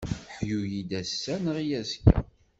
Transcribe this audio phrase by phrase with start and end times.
[0.37, 2.17] Ḥyu-yi-d ass-a, nneɣ-iyi azekka.